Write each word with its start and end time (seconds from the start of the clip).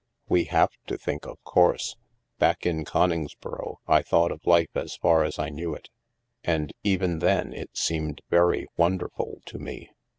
We 0.27 0.45
have 0.45 0.71
to 0.87 0.97
think, 0.97 1.27
of 1.27 1.39
course. 1.43 1.95
Back 2.39 2.65
in 2.65 2.85
Coningsboro 2.85 3.75
I 3.87 4.01
thought 4.01 4.31
of 4.31 4.47
life 4.47 4.71
as 4.73 4.95
far 4.95 5.23
as 5.23 5.37
I 5.37 5.49
knew 5.49 5.75
it, 5.75 5.89
and, 6.43 6.73
even 6.83 7.19
then, 7.19 7.53
it 7.53 7.77
seemed 7.77 8.21
very 8.27 8.65
wonderful 8.77 9.43
to 9.45 9.59
me. 9.59 9.91